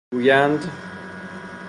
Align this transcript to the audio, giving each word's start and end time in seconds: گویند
گویند 0.13 0.65